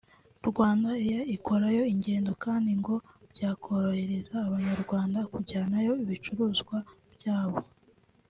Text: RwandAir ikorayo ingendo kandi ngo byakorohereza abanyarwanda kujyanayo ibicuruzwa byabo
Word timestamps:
RwandAir 0.49 1.13
ikorayo 1.35 1.83
ingendo 1.93 2.31
kandi 2.43 2.71
ngo 2.79 2.95
byakorohereza 3.33 4.35
abanyarwanda 4.47 5.19
kujyanayo 5.31 5.91
ibicuruzwa 6.03 6.77
byabo 7.15 7.59